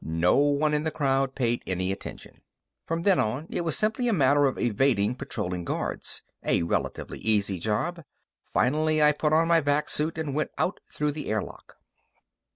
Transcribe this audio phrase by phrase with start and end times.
[0.03, 2.41] No one in the crowd paid any attention.
[2.87, 7.19] From then on up, it was simply a matter of evading patrolling guards a relatively
[7.19, 8.01] easy job.
[8.51, 11.75] Finally, I put on my vac suit and went out through the air lock.